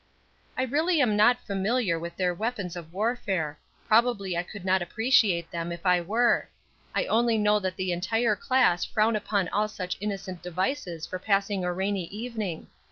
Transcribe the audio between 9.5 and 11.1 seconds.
such innocent devices